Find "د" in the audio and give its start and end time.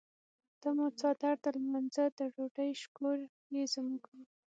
1.43-1.45, 2.17-2.19